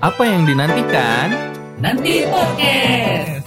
[0.00, 1.28] Apa yang dinantikan?
[1.76, 3.44] Nanti podcast.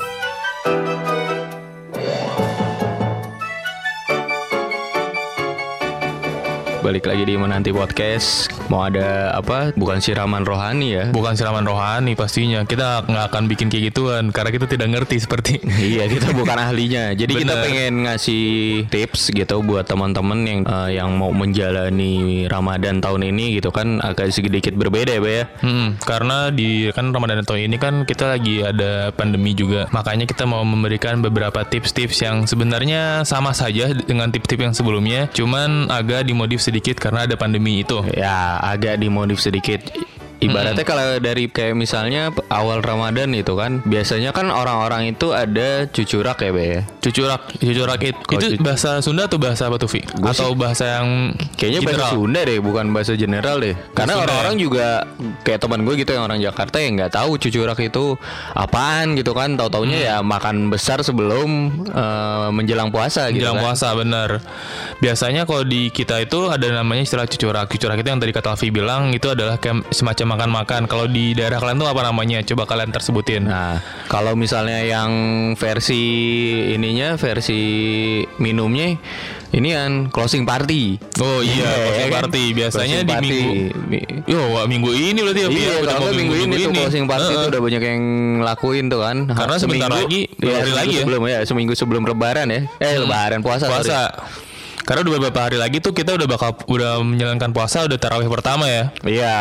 [6.83, 9.71] Balik lagi di Menanti Podcast Mau ada apa?
[9.71, 12.67] Bukan siraman rohani ya Bukan siraman rohani pastinya.
[12.67, 15.63] Kita nggak akan bikin kayak gituan karena kita tidak ngerti seperti
[15.95, 17.63] Iya kita bukan ahlinya Jadi kita Bener.
[17.63, 18.43] pengen ngasih
[18.91, 24.35] tips gitu Buat teman-teman yang eh, yang mau menjalani Ramadan tahun ini gitu kan Agak
[24.35, 28.59] sedikit berbeda ya Bay, ya Hmm, karena di kan Ramadan tahun ini kan kita lagi
[28.65, 29.87] ada pandemi juga.
[29.95, 35.87] Makanya kita mau memberikan beberapa tips-tips yang sebenarnya sama saja dengan tips-tips yang sebelumnya, cuman
[35.87, 38.01] agak dimodif sedikit karena ada pandemi itu.
[38.13, 39.93] Ya agak dimodif sedikit
[40.39, 46.37] Ibaratnya kalau dari kayak misalnya awal Ramadan itu kan Biasanya kan orang-orang itu ada cucurak
[46.37, 49.87] ya Bay ya Cucurak, cucurak it- Kalau itu cuc- bahasa Sunda atau bahasa apa tuh,
[49.87, 50.01] Vi?
[50.17, 52.11] Atau bahasa yang Kayaknya bahasa general?
[52.13, 53.75] Sunda deh, bukan bahasa general deh.
[53.91, 54.61] Karena Sunda orang-orang ya?
[54.61, 54.87] juga
[55.41, 58.15] kayak teman gue gitu yang orang Jakarta yang nggak tahu cucurak itu
[58.53, 59.53] apaan gitu kan.
[59.53, 60.05] Tahu-taunya Hmm.
[60.05, 61.49] ya makan besar sebelum
[61.85, 63.63] eh, menjelang puasa gitu Menjelang kan.
[63.65, 64.29] puasa benar.
[64.97, 67.67] Biasanya kalau di kita itu ada namanya istilah cucurak.
[67.67, 70.85] Cucurak itu yang tadi kata Alfi bilang itu adalah kayak semacam makan-makan.
[70.85, 72.39] Kalau di daerah kalian tuh apa namanya?
[72.41, 73.43] Coba kalian tersebutin.
[73.43, 75.11] Nah, kalau misalnya yang
[75.53, 76.01] versi
[76.69, 77.61] ininya versi
[78.35, 78.95] minumnya
[79.49, 80.97] ini kan closing party.
[81.17, 82.17] Oh iya, Iya, closing kan?
[82.19, 82.43] party.
[82.51, 83.29] Biasanya Closing di party.
[83.29, 83.53] minggu
[83.85, 85.53] Mi- Yo, wah, minggu ini berarti ya, ya?
[85.53, 87.37] Iya, Udah kalau mau nggak minggu ini tuh closing party Heeh.
[87.37, 88.01] tuh udah banyak yang
[88.41, 89.17] lakuin tuh kan.
[89.27, 91.01] Karena sebentar lagi, ya, hari lagi ya.
[91.01, 92.61] sebelum ya, seminggu sebelum lebaran ya.
[92.77, 93.65] Eh, lebaran puasa.
[93.65, 93.83] sorry.
[93.83, 93.99] puasa.
[94.83, 98.67] Karena udah beberapa hari lagi tuh kita udah bakal udah menjalankan puasa udah tarawih pertama
[98.67, 98.91] ya.
[99.05, 99.37] Iya.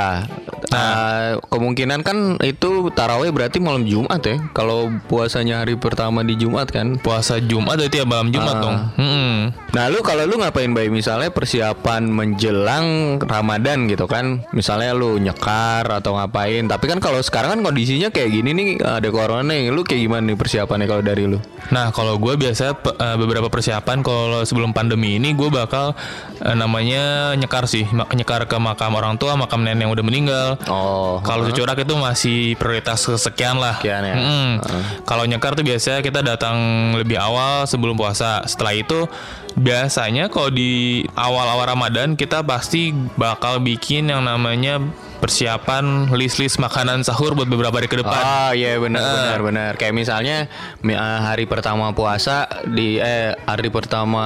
[0.71, 4.37] Nah, kemungkinan kan itu tarawih berarti malam Jumat ya.
[4.53, 7.01] Kalau puasanya hari pertama di Jumat kan.
[7.03, 8.63] Puasa Jumat berarti ya malam Jumat Ah.
[8.63, 8.77] dong.
[9.01, 9.35] Mm-mm.
[9.73, 14.45] Nah, lu kalau lu ngapain bayi misalnya persiapan menjelang Ramadan gitu kan.
[14.53, 16.69] Misalnya lu nyekar atau ngapain.
[16.69, 19.73] Tapi kan kalau sekarang kan kondisinya kayak gini nih ada corona nih.
[19.73, 21.41] Lu kayak gimana nih persiapannya kalau dari lu?
[21.73, 25.97] Nah, kalau gue biasa eh, beberapa persiapan kalau sebelum pandemi ini gue bakal
[26.39, 30.49] eh, namanya nyekar sih, nyekar ke makam orang tua, makam nenek yang udah meninggal.
[30.69, 31.21] Oh.
[31.23, 33.79] Kalau cucurak itu masih prioritas kesekian lah.
[33.79, 34.17] Sekian ya.
[34.17, 34.51] Mm-mm.
[35.05, 36.57] Kalau nyekar tuh biasanya kita datang
[36.97, 38.43] lebih awal sebelum puasa.
[38.45, 39.07] Setelah itu
[39.59, 44.81] biasanya kalau di awal-awal Ramadan kita pasti bakal bikin yang namanya
[45.23, 48.11] persiapan list-list makanan sahur buat beberapa hari ke depan.
[48.19, 49.15] Oh iya benar Nah.
[49.15, 49.73] benar benar.
[49.77, 50.37] Kayak misalnya
[50.81, 54.25] mi- eh, hari pertama puasa di eh hari pertama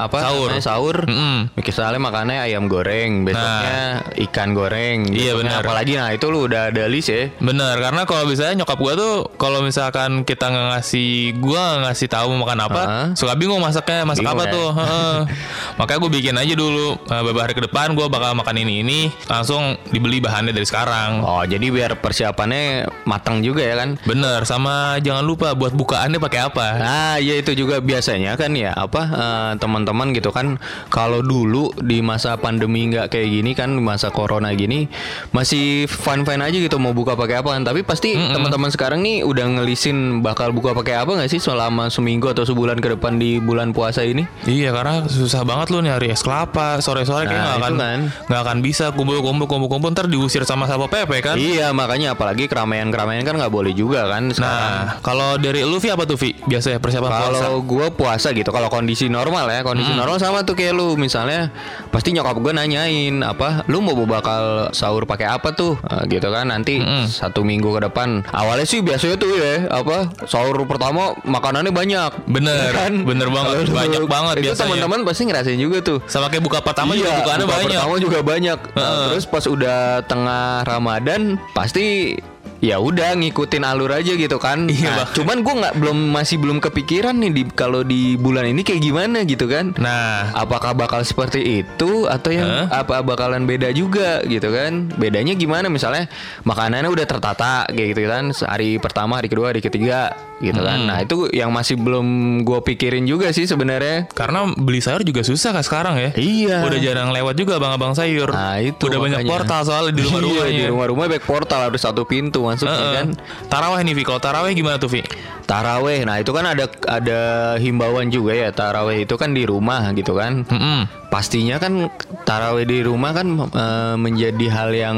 [0.00, 0.48] apa Sahur.
[0.48, 0.96] namanya, sahur.
[1.04, 1.52] Mm-mm.
[1.54, 5.06] Misalnya makannya ayam goreng, besoknya ikan goreng.
[5.06, 5.60] Iya, besoknya benar.
[5.62, 7.28] Apalagi nah itu lu udah ada list ya.
[7.36, 12.32] Bener, karena kalau misalnya nyokap gua tuh kalau misalkan kita nggak ngasih gua ngasih tahu
[12.32, 13.06] mau makan apa, Heeh.
[13.12, 14.52] suka bingung masaknya masak Bingung apa ya?
[14.52, 14.68] tuh.
[14.72, 15.16] Heeh.
[15.78, 19.00] Makanya gue bikin aja dulu eh, beberapa hari ke depan gua bakal makan ini ini,
[19.26, 21.26] langsung dibeli bahannya dari sekarang.
[21.26, 23.98] Oh jadi biar persiapannya matang juga ya kan?
[24.06, 26.66] Bener, sama jangan lupa buat bukaannya pakai apa.
[26.78, 30.54] Nah, ya itu juga biasanya kan ya apa eh, teman-teman gitu kan
[30.86, 34.86] kalau dulu di masa pandemi nggak kayak gini kan masa corona gini
[35.30, 39.26] masih fine fine aja gitu mau buka pakai apa kan tapi pasti teman-teman sekarang nih
[39.26, 43.42] udah ngelisin bakal buka pakai apa nggak sih selama seminggu atau sebulan ke depan di
[43.42, 44.28] bulan puasa ini?
[44.44, 47.98] Iya karena susah banget lu nyari es kelapa sore-sore kayak Nah, nggak itu akan kan.
[48.28, 51.34] nggak akan bisa kumpul-kumpul kumpul-kumpul ntar diusir sama satpol pp kan.
[51.34, 54.60] Iya makanya apalagi keramaian-keramaian kan nggak boleh juga kan sekarang.
[54.60, 56.36] Nah, kalau dari lu Vi apa tuh Vi?
[56.44, 57.32] Biasanya persiapan puasa.
[57.40, 61.48] Kalau gue puasa gitu, kalau kondisi normal ya, kondisi normal sama tuh kayak lu, misalnya
[61.88, 66.44] pasti nyokap gue nanyain apa, lu mau bakal sahur pakai apa tuh, Nah, gitu kan
[66.46, 68.20] nanti satu minggu ke depan.
[68.28, 72.92] Awalnya sih biasanya tuh ya, apa sahur pertama makanannya banyak, Bener, Ya kan?
[73.06, 74.60] bener banget, banyak banget Itu biasanya.
[74.68, 75.98] teman-teman pasti ngerasain juga tuh.
[76.04, 77.78] Sama kayak buka pertama juga Iya, bukaannya buka banyak.
[77.80, 78.58] Pertama juga banyak.
[78.74, 79.06] Nah, Heeh.
[79.14, 82.16] terus pas udah tengah Ramadan pasti
[82.60, 84.68] ya udah ngikutin alur aja gitu kan.
[84.70, 88.60] Iya, Nah, cuman gua nggak belum masih belum kepikiran nih di kalau di bulan ini
[88.60, 89.72] kayak gimana gitu kan.
[89.76, 92.66] Nah, Apakah bakal seperti itu atau yang Heeh.
[92.70, 94.92] apa bakalan beda juga gitu kan?
[94.92, 96.06] Bedanya gimana misalnya
[96.42, 100.78] makanannya udah tertata kayak gitu kan hari pertama, hari kedua, hari ketiga gitu kan.
[100.82, 102.06] Nah, itu yang masih belum
[102.42, 104.08] gue pikirin juga sih sebenarnya.
[104.10, 106.10] karena beli sayur juga susah kan sekarang ya.
[106.14, 106.56] Iya.
[106.62, 108.28] Udah jarang lewat juga abang-abang sayur.
[108.28, 109.30] Nah, itu Udah banyak makanya.
[109.30, 110.56] portal soalnya di Iya, rumah-rumahnya.
[110.56, 112.94] di rumah-rumah baik portal harus satu pintu masuknya Heeh.
[112.98, 113.08] kan.
[113.46, 115.06] Taraweh nih Vi, kalau taraweh gimana tuh Vi?
[115.46, 116.02] Taraweh.
[116.02, 117.20] Nah, itu kan ada ada
[117.58, 118.50] himbauan juga ya.
[118.50, 120.42] Taraweh itu kan di rumah gitu kan.
[120.42, 120.90] Mm-mm.
[121.10, 121.86] Pastinya kan
[122.26, 124.96] taraweh di rumah kan eh, menjadi hal yang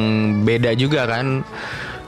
[0.49, 1.45] beda juga kan.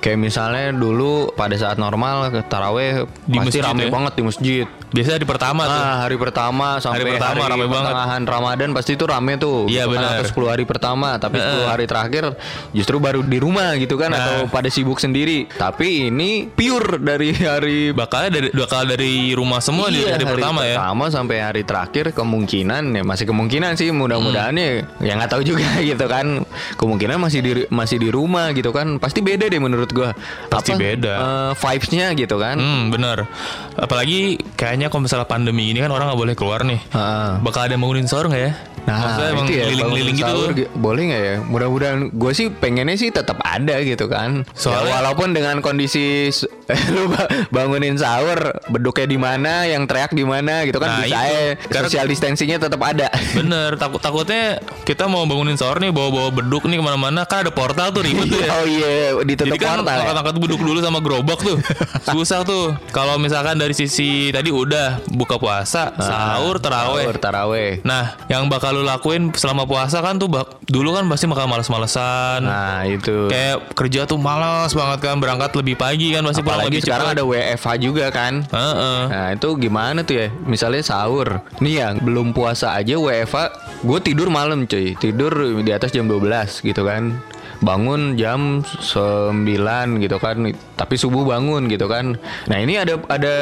[0.05, 3.93] Kayak misalnya dulu pada saat normal taraweh Di pasti masjid rame ya?
[3.93, 4.67] banget di masjid.
[4.95, 5.75] Biasanya di pertama tuh.
[5.77, 7.75] Ah, hari pertama sampai Hari pertama rame banget.
[7.85, 9.67] pertengahan Ramadan pasti itu rame tuh.
[9.67, 10.11] Iya, Gitu benar.
[10.17, 12.25] Atau 10 hari pertama, tapi 10 hari terakhir
[12.71, 14.21] justru baru di rumah gitu kan Nah.
[14.21, 15.51] atau pada sibuk sendiri.
[15.51, 20.61] Tapi ini pure dari hari Bakalnya dari bakal dari rumah semua di Iya, hari, pertama
[20.63, 20.77] ya.
[20.77, 24.71] pertama sampai hari terakhir kemungkinan ya masih kemungkinan sih mudah-mudahan ya
[25.01, 26.45] ya nggak tahu juga gitu kan
[26.75, 30.13] kemungkinan masih di masih di rumah gitu kan pasti beda deh menurut gua
[30.47, 31.15] Pasti beda.
[31.15, 33.27] eh, vibes-nya gitu kan Hmm bener
[33.75, 37.31] Apalagi kayaknya kalau misalnya pandemi ini kan orang nggak boleh keluar nih Heeh.
[37.41, 38.53] Bakal ada yang bangunin sahur nggak ya?
[38.85, 41.37] Nah, Maksudnya emang itu ya keliling-keliling gitu sahur boleh nggak ya?
[41.43, 44.45] Mudah-mudahan gue sih pengennya sih tetap ada gitu kan.
[44.53, 46.29] Soalnya- Ya, walaupun dengan kondisi
[46.95, 48.37] lu ba- bangunin sahur,
[48.67, 51.17] beduknya di mana, yang teriak di mana gitu kan Nah, bisa.
[51.65, 53.09] Karena- Social distancingnya tetap ada.
[53.33, 57.51] Bener, takut takutnya kita mau bangunin sahur nih bawa-bawa beduk nih ke mana-mana kan ada
[57.51, 58.49] portal tuh ribet tuh ya.
[58.55, 58.93] oh iya,
[59.23, 60.01] ditutup Jadi kan portal ya.
[60.05, 61.57] angkat-angkat beduk dulu sama gerobak tuh
[62.05, 62.77] susah tuh.
[62.91, 67.05] Kalau misalkan dari sisi tadi udah buka puasa, sahur, teraweh.
[67.05, 67.71] Sahur, taraweh.
[67.83, 72.43] Nah, yang bakal lu lakuin selama puasa kan tuh bak dulu kan pasti makan males-malesan.
[72.43, 73.31] Nah, itu.
[73.31, 77.19] Kayak kerja tuh malas banget kan berangkat lebih pagi kan pasti pulang lebih sekarang cepat.
[77.21, 78.43] ada WFH juga kan.
[78.51, 79.01] Heeh.
[79.15, 83.53] Nah itu gimana tuh ya Misalnya sahur Nih ya belum puasa aja WFA
[83.85, 85.33] Gue tidur malam cuy Tidur
[85.63, 87.19] di atas jam 12 gitu kan
[87.63, 90.37] Bangun jam 9 gitu kan
[90.75, 92.19] Tapi subuh bangun gitu kan
[92.51, 93.35] Nah ini ada ada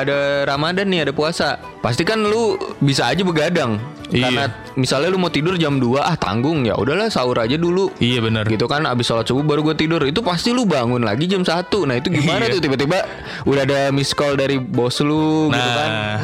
[0.00, 0.16] ada
[0.48, 3.78] Ramadan nih ada puasa Pasti kan lu bisa aja begadang
[4.08, 4.24] Iya.
[4.24, 4.44] Karena
[4.74, 8.44] misalnya lu mau tidur jam 2 Ah tanggung ya udahlah sahur aja dulu Iya benar.
[8.44, 11.50] gitu kan abis sholat subuh baru gue tidur itu pasti lu bangun lagi jam 1
[11.84, 12.54] nah itu gimana Iya.
[12.54, 12.98] tuh tiba-tiba
[13.44, 16.18] udah ada miss call dari bos lu gitu kan Nah,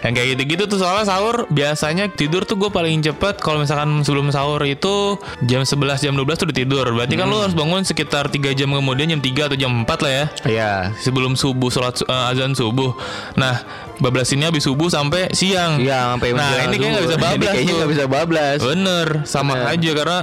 [0.00, 4.28] yang kayak gitu-gitu tuh soalnya sahur biasanya tidur tuh gue paling cepet kalau misalkan sebelum
[4.28, 6.86] sahur itu jam 11 jam 12 tuh udah tidur.
[6.88, 7.44] Berarti kan lu Hmm.
[7.44, 10.24] harus bangun sekitar 3 jam kemudian jam 3 atau jam 4 lah ya.
[10.44, 12.96] Iya Sebelum subuh sholat eh, azan subuh.
[13.34, 13.60] Nah,
[14.00, 15.78] bablas ini habis subuh sampai siang.
[15.78, 17.20] Iya sampai Nah, ini kayak nggak bisa zuhur.
[17.20, 19.72] Ini bablas kayaknya nggak bisa bablas Bener, sama Bener.
[19.76, 20.18] aja karena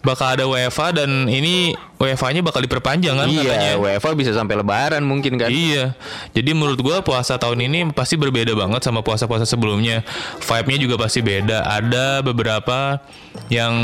[0.00, 3.58] bakal ada WFA dan ini WFA-nya bakal diperpanjang kan katanya.
[3.58, 5.98] iya WFA bisa sampai lebaran mungkin kan Iya,
[6.30, 10.06] jadi menurut gua puasa tahun ini pasti berbeda banget sama puasa-puasa sebelumnya.
[10.38, 11.66] Vibe-nya juga pasti beda.
[11.66, 13.02] Ada beberapa
[13.50, 13.74] yang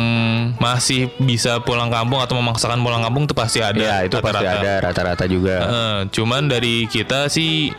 [0.56, 3.74] masih bisa pulang kampung atau memaksakan pulang kampung tuh pasti ada.
[3.74, 4.60] Iya itu pasti rata-rata.
[4.62, 7.70] ada rata-rata juga Eh, cuman dari kita sih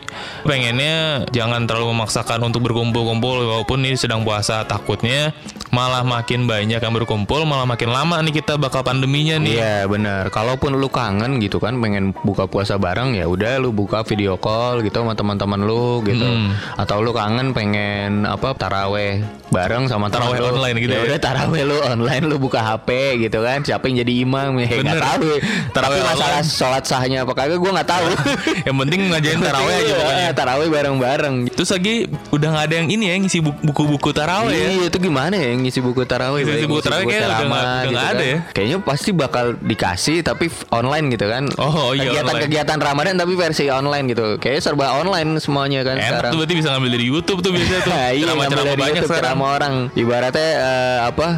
[0.42, 5.32] pengennya jangan terlalu memaksakan untuk berkumpul-kumpul walaupun ini sedang puasa takutnya
[5.70, 9.56] malah makin banyak yang berkumpul malah makin lama nih kita bakal pandeminya nih.
[9.56, 10.25] Iya benar.
[10.28, 14.80] Kalaupun lu kangen gitu kan, pengen buka puasa bareng ya udah lu buka video call
[14.80, 16.22] gitu sama teman-teman lu gitu.
[16.22, 16.52] Hmm.
[16.74, 20.46] Atau lu kangen pengen apa taraweh bareng sama Taraweh lu.
[20.52, 21.02] online gitu ya?
[21.04, 22.88] Udah taraweh lu online lu buka HP
[23.20, 23.60] gitu kan.
[23.60, 25.28] Siapa yang jadi imam ya nggak tahu.
[25.36, 28.06] Tapi Taraweh masalah sholat sahnya apa kagak gua nggak tahu.
[28.66, 30.26] yang penting ngajain taraweh aja pokoknya.
[30.32, 31.34] Taraweh bareng-bareng.
[31.50, 31.94] Terus lagi
[32.30, 34.68] udah nggak ada yang ini ya ngisi bu- buku-buku taraweh ya.
[34.72, 36.42] Iya itu gimana ya ngisi buku tarawih?
[36.42, 38.38] Ngisi buku tarawih kayaknya udah udah nggak ada ya?
[38.52, 41.48] Kayaknya pasti bakal dikasih tapi online gitu kan?
[41.56, 44.36] Oh, iya, Kegiatan-kegiatan Ramadan tapi versi online gitu.
[44.36, 46.30] Kayaknya serba online semuanya kan Enak sekarang.
[46.32, 47.92] tuh berarti bisa ngambil dari YouTube tuh biasanya tuh.
[48.16, 49.34] Iya Ceramah-ceramah banyak YouTube sekarang.
[49.34, 49.74] ceramah orang.
[49.92, 51.28] Ibaratnya eh, apa?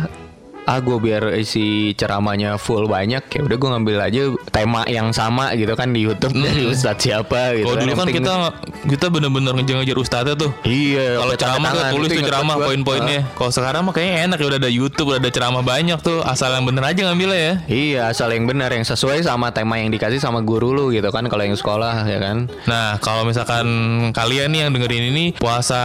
[0.69, 4.23] Ah gue biar isi ceramahnya full banyak ya udah gue ngambil aja
[4.53, 8.09] tema yang sama gitu kan di YouTube dari Ustadz siapa gitu Kalau dulu Yang kan
[8.13, 8.33] kita
[8.85, 10.53] kita bener-bener ngejar-ngejar ustadznya tuh.
[10.63, 11.91] Iya Kalau ceramah tangan.
[11.91, 13.21] tulis tuh ceramah poin-poinnya.
[13.33, 16.21] Kalau sekarang mah kayaknya enak ya udah ada YouTube, udah ada ceramah banyak tuh.
[16.21, 17.55] Asal yang bener aja ngambilnya ya.
[17.65, 21.25] Iya asal yang benar yang sesuai sama tema yang dikasih sama guru lu gitu kan
[21.27, 23.65] kalau yang sekolah ya kan Nah, kalau misalkan
[24.13, 25.81] kalian nih yang dengerin ini puasa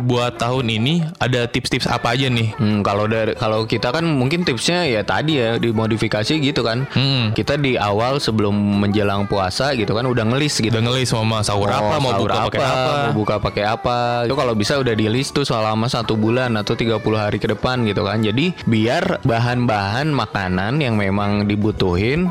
[0.00, 2.56] buat tahun ini ada tips-tips apa aja nih?
[2.56, 6.86] Hmm, kalau dari kalau kita kan mungkin tipsnya ya tadi ya dimodifikasi gitu kan.
[6.94, 7.34] Hmm.
[7.34, 10.72] Kita di awal sebelum menjelang puasa gitu kan udah ngelis gitu.
[10.72, 12.92] Udah ngelis mau sahur apa, mau sahur buka pakai apa.
[12.94, 13.98] mau buka pakai apa.
[14.26, 17.82] Itu kalau bisa udah di list tuh selama satu bulan atau 30 hari ke depan
[17.84, 18.22] gitu kan.
[18.22, 22.30] Jadi biar bahan-bahan makanan yang memang dibutuhin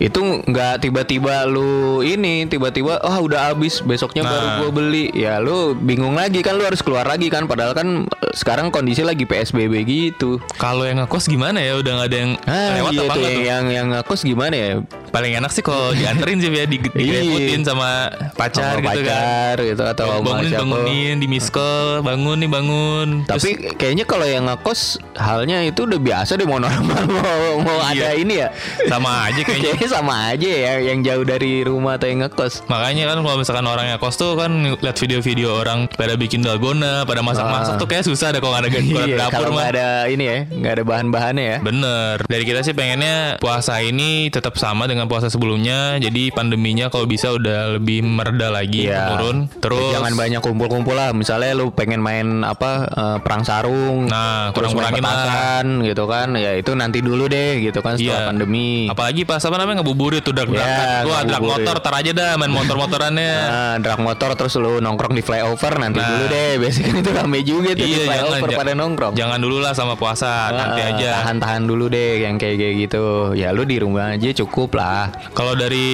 [0.00, 4.56] itu nggak tiba-tiba lu ini tiba-tiba oh udah habis besoknya baru Nah.
[4.58, 8.32] gua beli ya lu bingung lagi kan lu harus keluar lagi kan padahal kan eh,
[8.32, 11.76] sekarang kondisi lagi PSBB gitu Kalau yang ngekos gimana ya?
[11.76, 13.42] Udah nggak ada yang Ah, lewat iya apa tuh tuh?
[13.42, 14.72] yang yang ngekos gimana ya?
[15.10, 19.18] Paling enak sih kalau dianterin sih ya di direpotin sama pacar Sama gitu kan.
[19.18, 20.62] pacar gitu atau bangunin siapa.
[20.62, 24.80] bangunin di miss call bangun nih bangun Tapi kayaknya kalau yang ngekos
[25.14, 28.06] halnya itu udah biasa deh mau normal mau mau Iya.
[28.06, 28.48] ada ini ya.
[28.86, 32.62] sama aja kayaknya Kayaknya sama aja ya yang jauh dari rumah atau yang ngekos.
[32.66, 37.02] makanya kan kalau misalkan orang yang kos tuh kan lihat video-video orang pada bikin dalgona
[37.02, 40.36] pada masak-masak tuh kayak susah deh kalau nggak ada Iya, dapur mah ada ini ya,
[40.46, 41.56] nggak ada bahan-bahannya ya.
[41.60, 45.96] Bener Dari kita sih pengennya puasa ini tetap sama dengan dengan puasa sebelumnya.
[45.96, 49.08] Jadi pandeminya kalau bisa udah lebih mereda lagi, Iya.
[49.08, 49.48] menurun.
[49.56, 51.10] Terus jangan banyak kumpul-kumpul lah.
[51.10, 55.64] Misalnya lu pengen main apa eh, perang sarung, Nah, kurang-kurangin lah.
[55.82, 56.36] gitu kan.
[56.36, 58.28] Ya itu nanti dulu deh gitu kan setelah Iya.
[58.28, 58.68] pandemi.
[58.86, 61.64] Apalagi pas apa namanya ngebuburit tuh drag Ya, Wah, drag ngabuburit.
[61.64, 63.32] motor tar aja dah main motor-motorannya.
[63.50, 66.08] Nah, drag motor terus lu nongkrong di flyover nanti Nah.
[66.10, 66.52] dulu deh.
[66.60, 69.12] Biasanya kan itu rame juga tuh di iya, jangan flyover ja- pada nongkrong.
[69.14, 71.10] Jangan dulu lah sama puasa, nanti Ah, aja.
[71.22, 73.04] Tahan-tahan dulu deh yang kayak kayak gitu.
[73.32, 74.89] Ya lu di rumah aja cukup lah.
[75.30, 75.86] Kalau dari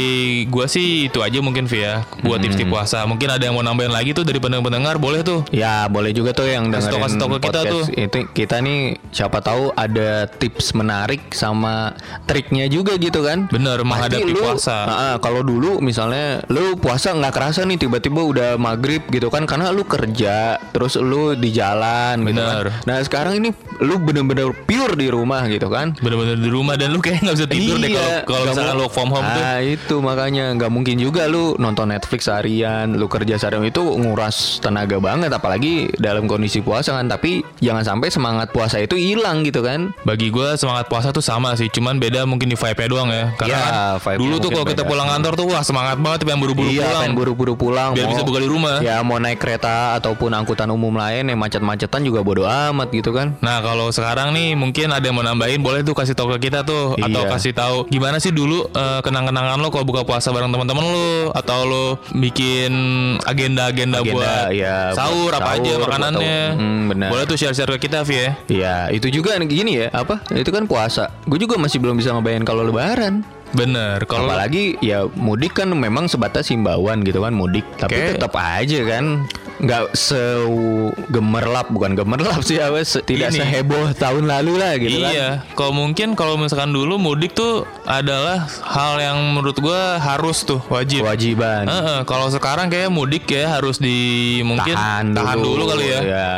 [0.47, 2.63] gua sih itu aja mungkin Via buat tips Hmm.
[2.63, 2.99] di puasa.
[3.03, 5.45] Mungkin ada yang mau nambahin lagi tuh dari pendengar-pendengar boleh tuh.
[5.51, 7.85] Ya boleh juga tuh yang dengerin kasih tau ke kita podcast tuh.
[7.95, 11.93] itu kita nih siapa tahu ada tips menarik sama
[12.25, 13.49] triknya juga gitu kan.
[13.49, 14.77] Bener, menghadapi lu, puasa.
[14.85, 19.69] ah, kalau dulu misalnya lu puasa nggak kerasa nih tiba-tiba udah maghrib gitu kan karena
[19.69, 22.55] lu kerja terus lu di jalan gitu kan.
[22.57, 22.67] Bener.
[22.85, 25.93] Nah sekarang ini lu bener-bener pure di rumah gitu kan.
[25.97, 28.86] Bener-bener di rumah dan lu kayak nggak bisa tidur deh kalau kalau misalkan mau- lu
[28.87, 29.43] work from home tuh.
[29.43, 34.59] ah, itu makanya nggak mungkin juga lu nonton Netflix seharian, lu kerja seharian itu nguras
[34.59, 37.07] tenaga banget apalagi dalam kondisi puasa kan.
[37.07, 39.91] Tapi jangan sampai semangat puasa itu hilang gitu kan.
[40.03, 43.25] Bagi gua semangat puasa tuh sama sih, cuman beda mungkin di vibe-nya doang ya.
[43.35, 46.69] Karena Iya, kan dulu tuh kalau kita pulang kantor tuh wah semangat banget pengen buru-buru
[46.69, 47.03] iya, pulang.
[47.03, 47.91] pengen buru-buru pulang.
[47.93, 48.79] Biar bisa buka di rumah.
[48.79, 53.35] Ya mau naik kereta ataupun angkutan umum lain yang macet-macetan juga bodo amat gitu kan.
[53.41, 56.63] Nah kalau sekarang nih mungkin ada yang mau nambahin boleh tuh kasih tahu ke kita
[56.63, 57.31] tuh atau Iya.
[57.33, 61.65] kasih tahu gimana sih dulu eh, kenang-kenangan lo kalau buka puasa bareng teman-teman lo atau
[61.65, 62.73] lo bikin
[63.23, 66.41] agenda-agenda Agenda, buat ya, buat sahur apa aja sahur, makanannya.
[66.47, 67.09] buat- Hmm, benar.
[67.09, 68.31] Boleh tuh share-share ke kita Vi ya.
[68.47, 70.21] Iya, itu juga gini ya, apa?
[70.29, 71.09] Itu kan puasa.
[71.25, 73.25] Gue juga masih belum bisa ngebayangin kalau lebaran.
[73.49, 78.19] Bener kalau Apalagi ya mudik kan memang sebatas himbauan gitu kan mudik, tapi Oke.
[78.19, 79.23] tetap aja kan
[79.57, 83.41] nggak segemerlap bukan gemerlap sih apa se- tidak Ini.
[83.41, 85.11] seheboh tahun lalu lah gitu kan.
[85.11, 90.61] iya, kalau mungkin kalau misalkan dulu mudik tuh adalah hal yang menurut gua harus tuh
[90.69, 91.05] wajib.
[91.05, 91.65] Kewajiban.
[91.65, 93.97] Heeh, kalau sekarang kayak mudik ya harus di
[94.45, 96.01] mungkin tahan dulu, kali ya.
[96.05, 96.31] ya.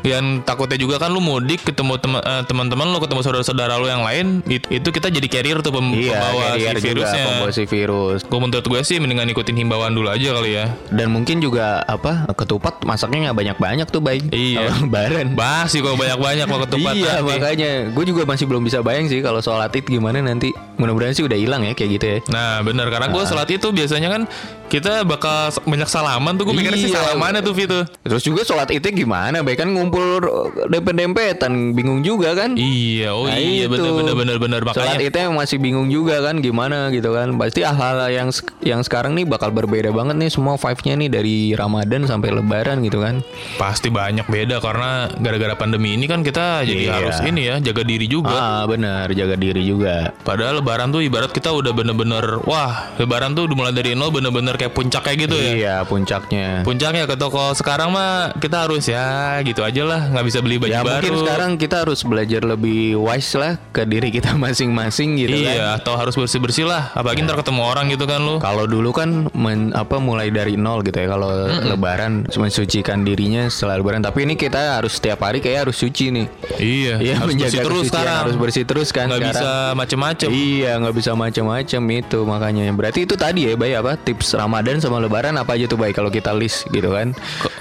[0.00, 4.40] Dan takutnya juga kan lu mudik ketemu eh, teman-teman lu ketemu saudara-saudara lu yang lain
[4.46, 7.24] it- itu kita jadi carrier tuh pem- Iya, pembawa si carrier juga virusnya.
[7.26, 8.20] pembawa si virus.
[8.22, 10.66] Gue menurut gue sih mendingan ikutin himbauan dulu aja kali ya.
[10.88, 14.30] Dan mungkin juga apa ketupat masaknya nggak banyak-banyak tuh baik.
[14.30, 14.72] Iya.
[14.80, 15.34] Lebaran.
[15.34, 17.28] Bah sih kalau banyak-banyak mau ketupat iya nanti.
[17.30, 20.50] makanya gue juga masih belum bisa bayang sih kalau sholat id gimana nanti
[20.80, 24.08] mudah-mudahan sih udah hilang ya kayak gitu ya Nah bener karena gue sholat itu biasanya
[24.08, 24.22] kan
[24.66, 27.02] kita bakal banyak salaman tuh gue mikirnya sih Iya.
[27.04, 27.80] salamannya tuh Vito.
[28.00, 29.42] Terus juga sholat idnya gimana?
[29.42, 30.22] Baik kan ngumpul
[30.70, 32.54] dempet-dempetan, bingung juga kan?
[32.54, 33.68] Iya, oh Nah, iya itu.
[33.68, 35.02] bener bener bener bener Sholat makanya.
[35.02, 37.34] idnya masih bingung juga kan gimana gitu kan?
[37.34, 38.28] Pasti hal-hal yang
[38.62, 42.98] yang sekarang nih bakal berbeda banget nih semua vibe-nya nih dari Ramadan sampai Lebaran gitu
[42.98, 43.20] kan?
[43.56, 46.92] Pasti banyak beda karena gara-gara pandemi ini kan kita jadi Iya.
[46.94, 48.30] harus ini ya jaga diri juga.
[48.30, 50.14] Ah benar, jaga diri juga.
[50.22, 54.54] Padahal lebaran tuh ibarat kita udah bener-bener wah lebaran tuh udah mulai dari nol bener-bener
[54.54, 55.50] kayak puncak kayak gitu ya.
[55.52, 56.62] Iya puncaknya.
[56.62, 60.70] Puncaknya ke toko sekarang mah kita harus ya gitu aja lah nggak bisa beli baju
[60.70, 60.94] Ya baru.
[60.94, 65.42] mungkin sekarang kita harus belajar lebih wise lah ke diri kita masing-masing gitu kan.
[65.50, 68.38] iya atau harus bersih bersih lah apalagi ntar ketemu orang gitu kan lu.
[68.38, 73.74] Kalau dulu kan men- apa mulai dari nol gitu ya kalau lebaran mensucikan dirinya setelah
[73.76, 76.26] lebaran tapi ini kita harus setiap hari kayak harus suci nih.
[76.54, 78.16] Iya, Iya harus menjaga bersih terus sekarang.
[78.20, 80.28] harus bersih terus kan nggak bisa macem-macem.
[80.30, 84.98] Iya nggak bisa macam-macam itu makanya berarti itu tadi ya Bay apa tips Ramadan sama
[84.98, 87.52] Lebaran apa aja tuh Bay kalau kita list gitu kan K-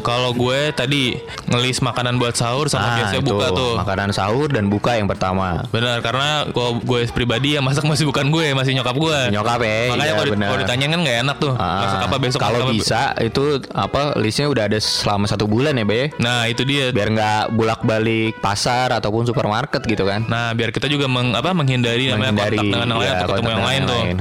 [0.00, 3.74] kalau gue tadi ngelis makanan buat sahur sama Ah, itu, buka tuh.
[3.76, 8.28] makanan sahur dan buka yang pertama Benar, karena kalau gue pribadi yang masak masih bukan
[8.28, 9.18] gue, masih nyokap gue.
[9.28, 11.52] nyokap ya Makanya iya, kalau, di- kalau ditanyain kan nggak enak tuh.
[11.54, 12.38] Ah, masak apa besok?
[12.38, 16.88] kalau bisa itu apa listnya udah ada selama satu bulan ya Bay Nah itu dia.
[16.88, 22.08] biar nggak bolak-balik pasar ataupun supermarket gitu kan Nah biar kita juga meng, apa menghindari,
[22.08, 23.96] namanya Menghindari, kontak dengan yang lain ya, atau ketemu yang lain tuh.
[23.96, 24.16] lain.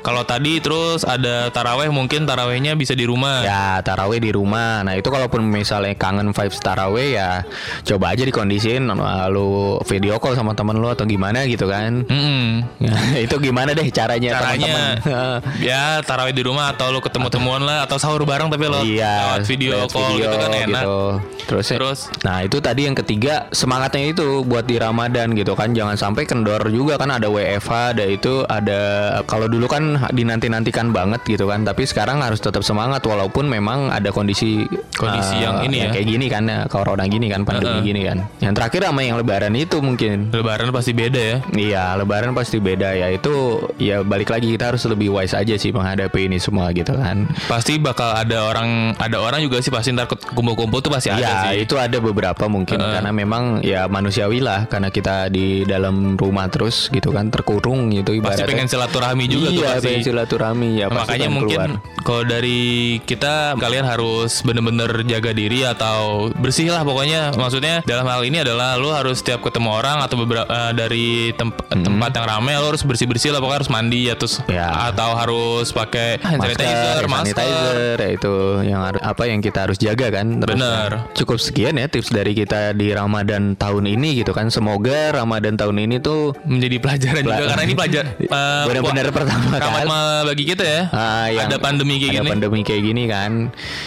[0.00, 3.40] Kalau tadi terus ada taraweh mungkin tarawehnya bisa di rumah.
[3.40, 4.84] Ya taraweh di rumah.
[4.84, 7.42] Nah itu kalaupun misalnya kangen vibes taraweh ya
[7.82, 12.04] coba aja dikondisin lalu video call sama temen lu atau gimana gitu kan.
[12.04, 12.64] Mm-mm.
[12.78, 12.94] Ya,
[13.24, 14.66] itu gimana deh caranya, Caranya
[15.00, 15.38] teman-teman.
[15.70, 19.38] ya taraweh di rumah atau lo ketemu temuan lah atau sahur bareng tapi lo iya,
[19.38, 20.84] lewat video lewat call gitu kan enak.
[20.84, 20.98] gitu.
[21.44, 22.00] Terus, ya- Terus?
[22.20, 26.60] nah itu tadi yang ketiga semangatnya itu buat di Ramadan gitu kan jangan sampai kendor
[26.68, 28.80] juga kan ada WFH ada itu ada
[29.24, 33.90] kalau dulu kan dinanti nantikan banget gitu kan tapi sekarang harus tetap semangat walaupun memang
[33.94, 35.90] ada kondisi Kondisi eh, yang ini ya.
[35.90, 37.86] kayak gini kan ya corona gini kan pandemi Heeh.
[37.86, 41.36] gini kan yang terakhir sama yang Lebaran itu mungkin Lebaran pasti beda ya.
[41.54, 43.06] Iya, lebaran pasti beda ya.
[43.14, 47.30] Itu ya balik lagi kita harus lebih wise aja sih menghadapi ini semua gitu kan.
[47.46, 51.34] Pasti bakal ada orang ada orang juga sih pasti ntar kumpul-kumpul tuh pasti ada ya,
[51.54, 51.62] sih.
[51.62, 56.90] itu ada beberapa mungkin karena memang ya manusiawi lah karena kita di dalam rumah terus
[56.90, 58.46] gitu kan ter terkurung gitu Pasti ibaratnya.
[58.48, 59.84] pengen silaturahmi juga tuh iya, pasti.
[59.84, 61.60] pengen silaturahmi ya Nah, pasti makanya mungkin
[62.00, 62.60] kalau dari
[63.00, 65.96] kita kalian harus bener-bener jaga diri atau
[66.34, 70.48] bersih lah pokoknya maksudnya dalam hal ini adalah lu harus setiap ketemu orang atau beberapa
[70.48, 74.40] eh, dari temp- tempat yang ramai lu harus bersih-bersih lah pokoknya harus mandi ya terus
[74.46, 74.70] Ya.
[74.88, 77.36] atau harus pakai hand masker, sanitizer, masker.
[77.36, 80.38] sanitizer, ya itu yang har- apa yang kita harus jaga kan.
[80.38, 80.90] Terus Bener.
[80.94, 84.48] ya, cukup sekian ya tips dari kita di Ramadan tahun ini gitu kan.
[84.48, 89.88] Semoga Ramadan tahun ini tuh menjadi pelajaran Pela- karena ini pelajar eh, Benar-benar pertama kali.
[90.24, 90.80] bagi kita ya.
[90.90, 92.30] Ah, yang ada pandemi kayak ada gini.
[92.30, 93.32] pandemi kayak gini kan.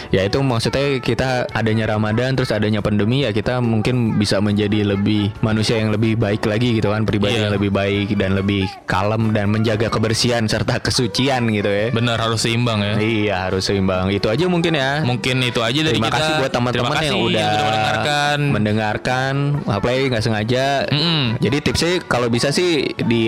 [0.09, 5.33] Ya itu maksudnya kita adanya Ramadan terus adanya pandemi ya kita mungkin bisa menjadi lebih
[5.39, 7.41] manusia yang lebih baik lagi gitu kan pribadi Iya.
[7.43, 11.89] yang lebih baik dan lebih kalem dan menjaga kebersihan serta kesucian gitu ya.
[11.89, 12.93] Benar harus seimbang ya.
[12.97, 14.09] Iya harus seimbang.
[14.09, 15.01] Itu aja mungkin ya.
[15.01, 16.17] Mungkin itu aja dari Terima kita.
[16.17, 18.37] kasih buat teman-teman Terima yang udah mendengarkan.
[18.51, 19.33] mendengarkan.
[19.65, 20.65] Apa ya nggak sengaja.
[20.87, 21.23] Mm-mm.
[21.37, 22.85] Jadi tipsnya kalau bisa sih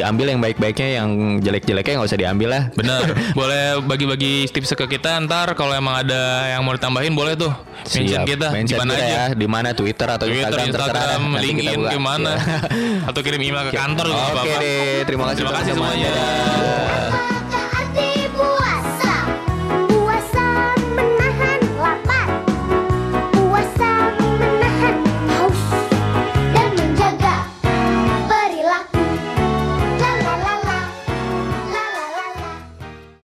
[0.10, 2.64] diambil yang baik-baiknya, yang jelek-jeleknya nggak usah diambil lah.
[2.74, 7.54] Bener, boleh bagi-bagi tips ke kita ntar kalau emang ada yang mau ditambahin boleh tuh
[7.86, 8.26] mention Siap.
[8.26, 9.14] kita di Mention mana kita aja.
[9.14, 10.90] ya, di mana Twitter atau Twitter, Instagram, terserah.
[10.90, 12.32] Instagram, kita LinkedIn gimana?
[12.34, 12.58] Ya.
[13.14, 14.56] Atau kirim email ke kantor Oke apa-apa.
[14.58, 16.10] deh, terima kasih Terima kasih semuanya.
[16.10, 17.29] Dadah.